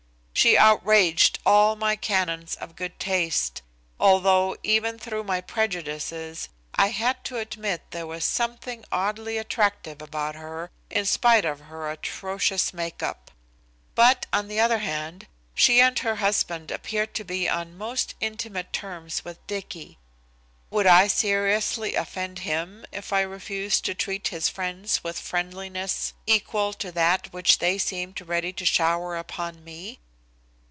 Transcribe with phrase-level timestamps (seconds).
[0.33, 3.61] She outraged all my canons of good taste,
[3.99, 10.33] although even through my prejudices I had to admit there was something oddly attractive about
[10.33, 13.29] her in spite of her atrocious make up.
[13.93, 18.73] But, on the other hand, she and her husband appeared to be on most intimate
[18.73, 19.99] terms with Dicky.
[20.71, 26.73] Would I seriously offend him if I refused to treat his friends with friendliness equal
[26.73, 29.99] to that which they seemed ready to shower upon me?